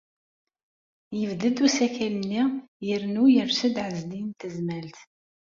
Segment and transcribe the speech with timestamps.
[1.19, 2.43] Yebded usakal-nni
[2.87, 4.97] yernu yers-d Ɛezdin n Tezmalt.